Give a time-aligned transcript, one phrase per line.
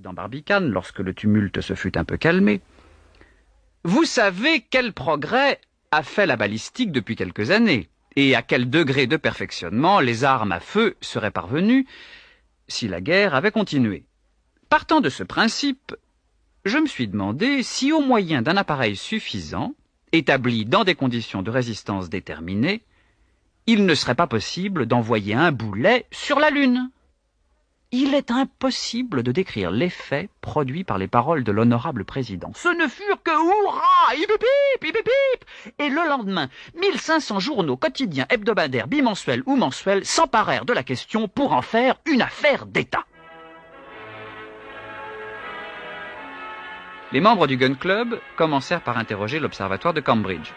[0.00, 2.60] Barbicane lorsque le tumulte se fut un peu calmé.
[3.84, 9.06] Vous savez quel progrès a fait la balistique depuis quelques années, et à quel degré
[9.06, 11.86] de perfectionnement les armes à feu seraient parvenues
[12.68, 14.04] si la guerre avait continué.
[14.68, 15.94] Partant de ce principe,
[16.64, 19.74] je me suis demandé si au moyen d'un appareil suffisant,
[20.12, 22.82] établi dans des conditions de résistance déterminées,
[23.66, 26.90] il ne serait pas possible d'envoyer un boulet sur la Lune.
[27.90, 32.52] Il est impossible de décrire l'effet produit par les paroles de l'honorable président.
[32.54, 34.30] Ce ne furent que hurrah, hip
[34.82, 41.28] hip, et le lendemain, 1500 journaux quotidiens, hebdomadaires, bimensuels ou mensuels s'emparèrent de la question
[41.28, 43.06] pour en faire une affaire d'État.
[47.12, 50.52] Les membres du Gun Club commencèrent par interroger l'observatoire de Cambridge.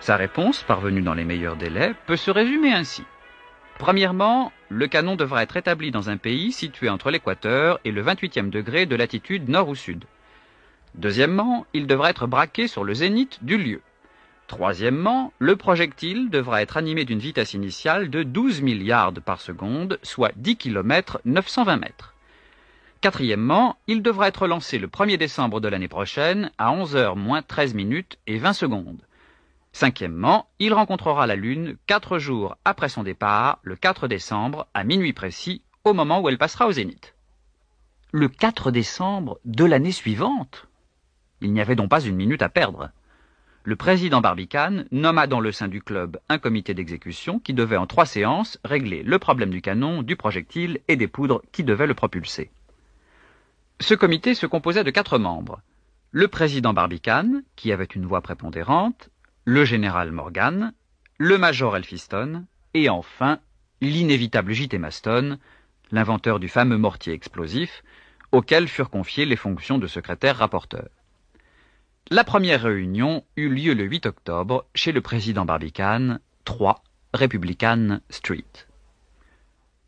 [0.00, 3.02] Sa réponse, parvenue dans les meilleurs délais, peut se résumer ainsi.
[3.78, 8.50] Premièrement, le canon devra être établi dans un pays situé entre l'équateur et le 28e
[8.50, 10.04] degré de latitude nord ou sud.
[10.96, 13.82] Deuxièmement, il devra être braqué sur le zénith du lieu.
[14.48, 20.32] Troisièmement, le projectile devra être animé d'une vitesse initiale de 12 milliards par seconde, soit
[20.36, 22.14] 10 km 920 mètres.
[23.00, 27.74] Quatrièmement, il devra être lancé le 1er décembre de l'année prochaine à 11h moins 13
[27.74, 29.02] minutes et 20 secondes.
[29.74, 35.12] Cinquièmement, il rencontrera la Lune quatre jours après son départ, le 4 décembre, à minuit
[35.12, 37.16] précis, au moment où elle passera au zénith.
[38.12, 40.68] Le 4 décembre de l'année suivante?
[41.40, 42.90] Il n'y avait donc pas une minute à perdre.
[43.64, 47.88] Le président Barbicane nomma dans le sein du club un comité d'exécution qui devait en
[47.88, 51.94] trois séances régler le problème du canon, du projectile et des poudres qui devaient le
[51.94, 52.52] propulser.
[53.80, 55.62] Ce comité se composait de quatre membres.
[56.12, 59.10] Le président Barbicane, qui avait une voix prépondérante,
[59.44, 60.72] le général Morgan,
[61.18, 63.40] le major Elphiston, et enfin
[63.80, 64.78] l'inévitable J.T.
[64.78, 65.38] Maston,
[65.90, 67.84] l'inventeur du fameux mortier explosif,
[68.32, 70.88] auquel furent confiées les fonctions de secrétaire rapporteur.
[72.10, 76.82] La première réunion eut lieu le 8 octobre chez le président Barbicane, 3
[77.12, 78.44] Republican Street.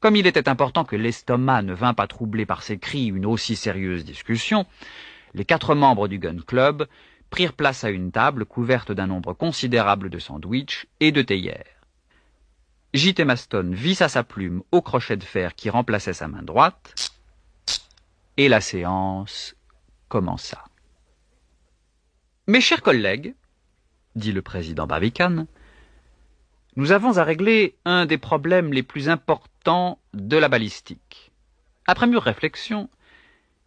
[0.00, 3.56] Comme il était important que l'estomac ne vînt pas troubler par ses cris une aussi
[3.56, 4.66] sérieuse discussion,
[5.32, 6.86] les quatre membres du Gun Club
[7.34, 11.80] prirent place à une table couverte d'un nombre considérable de sandwichs et de théières.
[12.92, 13.24] J.T.
[13.24, 17.10] Maston vissa sa plume au crochet de fer qui remplaçait sa main droite,
[18.36, 19.56] et la séance
[20.08, 20.62] commença.
[22.46, 23.34] Mes chers collègues,
[24.14, 25.48] dit le président Barbicane,
[26.76, 31.32] nous avons à régler un des problèmes les plus importants de la balistique.
[31.88, 32.88] Après mûre réflexion,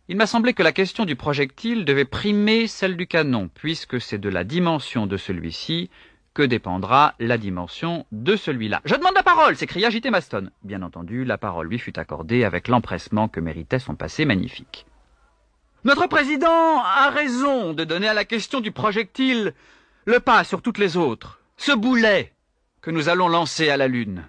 [0.10, 4.18] il m'a semblé que la question du projectile devait primer celle du canon, puisque c'est
[4.18, 5.90] de la dimension de celui-ci
[6.34, 8.82] que dépendra la dimension de celui-là.
[8.86, 10.10] Je demande la parole, s'écria J.T.
[10.10, 10.50] Maston.
[10.64, 14.86] Bien entendu, la parole lui fut accordée avec l'empressement que méritait son passé magnifique.
[15.84, 19.54] Notre président a raison de donner à la question du projectile
[20.06, 21.42] le pas sur toutes les autres.
[21.58, 22.32] Ce boulet
[22.82, 24.24] que nous allons lancer à la Lune.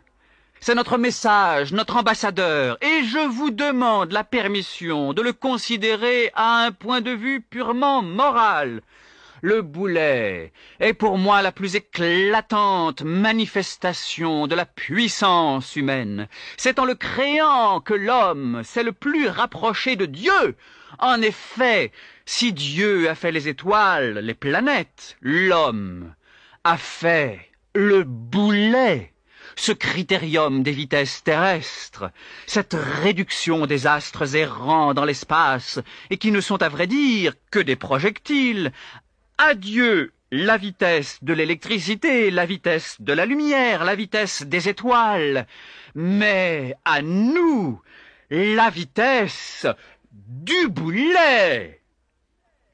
[0.61, 6.65] C'est notre message, notre ambassadeur, et je vous demande la permission de le considérer à
[6.65, 8.83] un point de vue purement moral.
[9.41, 16.27] Le boulet est pour moi la plus éclatante manifestation de la puissance humaine.
[16.57, 20.57] C'est en le créant que l'homme s'est le plus rapproché de Dieu.
[20.99, 21.93] En effet,
[22.27, 26.13] si Dieu a fait les étoiles, les planètes, l'homme
[26.65, 29.13] a fait le boulet,
[29.59, 32.11] ce critérium des vitesses terrestres,
[32.47, 35.81] cette réduction des astres errants dans l'espace,
[36.11, 38.73] et qui ne sont à vrai dire que des projectiles.
[39.37, 45.47] Adieu la vitesse de l'électricité, la vitesse de la lumière, la vitesse des étoiles,
[45.95, 47.81] mais à nous
[48.31, 49.67] la vitesse
[50.13, 51.81] du boulet.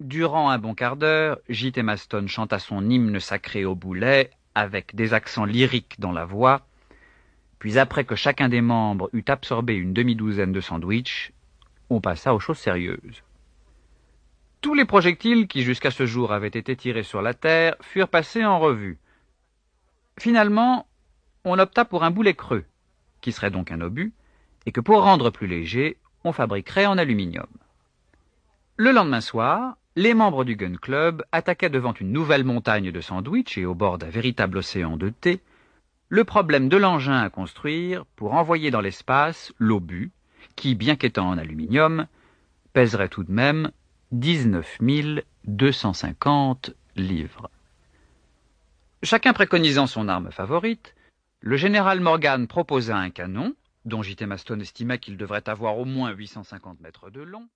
[0.00, 1.82] Durant un bon quart d'heure, J.T.
[1.82, 6.66] Maston chanta son hymne sacré au boulet avec des accents lyriques dans la voix,
[7.64, 11.32] puis après que chacun des membres eut absorbé une demi-douzaine de sandwichs,
[11.88, 13.22] on passa aux choses sérieuses.
[14.60, 18.44] Tous les projectiles qui jusqu'à ce jour avaient été tirés sur la Terre furent passés
[18.44, 18.98] en revue.
[20.20, 20.86] Finalement,
[21.46, 22.66] on opta pour un boulet creux,
[23.22, 24.12] qui serait donc un obus,
[24.66, 27.48] et que pour rendre plus léger, on fabriquerait en aluminium.
[28.76, 33.56] Le lendemain soir, les membres du Gun Club attaquaient devant une nouvelle montagne de sandwichs
[33.56, 35.40] et au bord d'un véritable océan de thé
[36.08, 40.12] le problème de l'engin à construire pour envoyer dans l'espace l'obus,
[40.56, 42.06] qui, bien qu'étant en aluminium,
[42.72, 43.70] pèserait tout de même
[44.12, 44.78] 19
[45.44, 47.50] 250 livres.
[49.02, 50.94] Chacun préconisant son arme favorite,
[51.40, 53.54] le général Morgan proposa un canon,
[53.84, 54.24] dont J.T.
[54.24, 57.48] Maston estimait qu'il devrait avoir au moins 850 mètres de long,